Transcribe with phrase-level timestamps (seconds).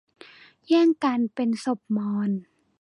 [0.67, 2.31] แย่งกันเป็นศพมอญ